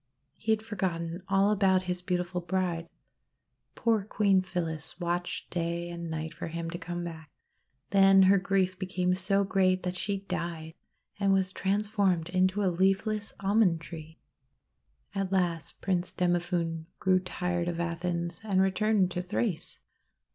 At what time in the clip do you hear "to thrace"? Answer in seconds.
19.11-19.77